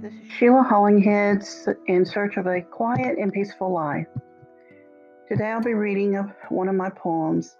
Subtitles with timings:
[0.00, 1.44] This is Sheila Hollinghead
[1.88, 4.06] in search of a quiet and peaceful life.
[5.26, 6.14] Today I'll be reading
[6.50, 7.56] one of my poems,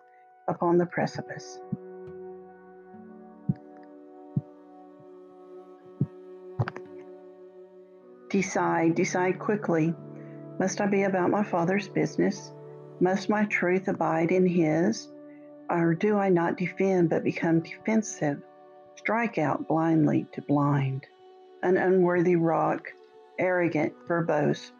[0.46, 1.58] Upon the Precipice.
[8.30, 9.92] Decide, decide quickly.
[10.60, 12.52] Must I be about my Father's business?
[13.00, 15.08] Must my truth abide in His?
[15.68, 18.40] Or do I not defend but become defensive?
[18.94, 21.08] Strike out blindly to blind
[21.62, 22.92] an unworthy rock,
[23.38, 24.72] arrogant, verbose,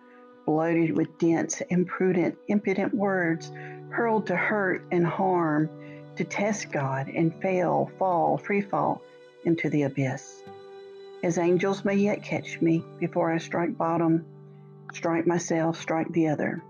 [0.47, 3.53] bloated with dense, imprudent, impudent words,
[3.91, 5.69] hurled to hurt and harm,
[6.17, 9.03] to test God and fail, fall, free fall
[9.45, 10.43] into the abyss.
[11.23, 14.25] His angels may yet catch me before I strike bottom,
[14.93, 16.63] strike myself, strike the other.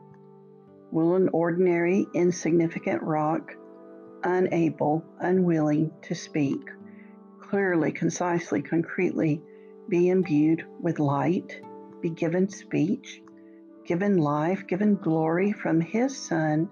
[0.90, 3.54] Will an ordinary, insignificant rock,
[4.24, 6.60] unable, unwilling to speak,
[7.40, 9.42] clearly, concisely, concretely,
[9.88, 11.60] be imbued with light,
[12.00, 13.22] be given speech,
[13.86, 16.68] given life, given glory from his son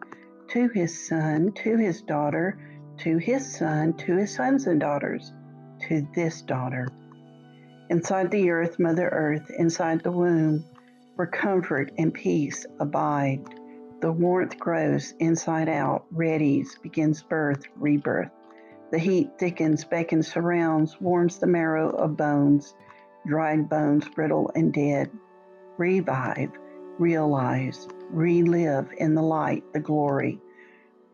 [0.48, 2.58] to his son, to his daughter,
[2.98, 5.32] to his son, to his sons and daughters,
[5.88, 6.88] to this daughter.
[7.90, 10.64] Inside the earth, Mother Earth, inside the womb,
[11.16, 13.44] where comfort and peace abide,
[14.00, 18.30] the warmth grows inside out, readies, begins birth, rebirth.
[18.92, 22.74] The heat thickens, beckons, surrounds, warms the marrow of bones
[23.26, 25.10] dried bones, brittle and dead.
[25.76, 26.50] Revive,
[26.98, 30.40] realize, relive in the light, the glory.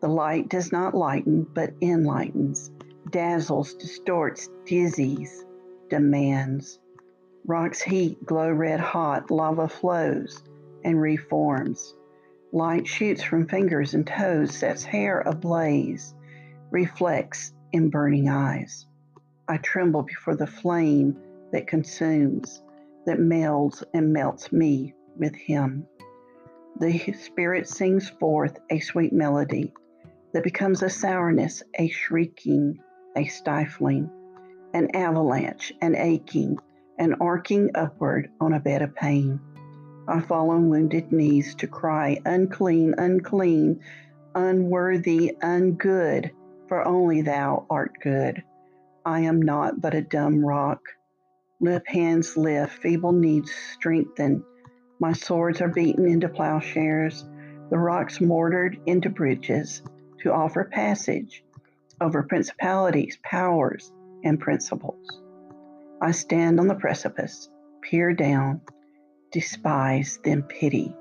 [0.00, 2.70] The light does not lighten, but enlightens,
[3.10, 5.44] dazzles, distorts, dizzies,
[5.88, 6.78] demands.
[7.46, 10.42] Rocks heat, glow red hot, lava flows
[10.84, 11.94] and reforms.
[12.52, 16.14] Light shoots from fingers and toes, sets hair ablaze,
[16.70, 18.86] reflects in burning eyes.
[19.48, 21.16] I tremble before the flame
[21.52, 22.62] that consumes,
[23.06, 25.86] that melds and melts me with Him.
[26.78, 29.72] The Spirit sings forth a sweet melody
[30.32, 32.78] that becomes a sourness, a shrieking,
[33.16, 34.10] a stifling,
[34.72, 36.58] an avalanche, an aching,
[36.98, 39.38] an arcing upward on a bed of pain.
[40.08, 43.80] I fall on wounded knees to cry, unclean, unclean,
[44.34, 46.30] unworthy, ungood,
[46.68, 48.42] for only thou art good.
[49.04, 50.80] I am not but a dumb rock
[51.62, 54.44] Lip hands lift, feeble knees strengthen.
[54.98, 57.24] My swords are beaten into plowshares,
[57.70, 59.80] the rocks mortared into bridges
[60.22, 61.44] to offer passage
[62.00, 63.92] over principalities, powers,
[64.24, 65.22] and principles.
[66.00, 67.48] I stand on the precipice,
[67.80, 68.60] peer down,
[69.30, 70.92] despise, then pity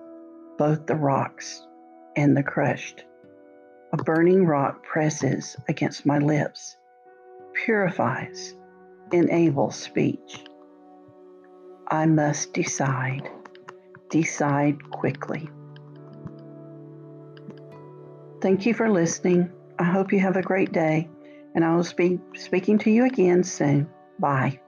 [0.59, 1.66] both the rocks
[2.16, 3.03] and the crushed.
[3.93, 6.78] A burning rock presses against my lips,
[7.66, 8.53] purifies,
[9.11, 10.45] enables speech.
[11.91, 13.29] I must decide.
[14.09, 15.50] Decide quickly.
[18.41, 19.52] Thank you for listening.
[19.78, 21.09] I hope you have a great day,
[21.53, 23.90] and I will be speaking to you again soon.
[24.19, 24.62] Bye.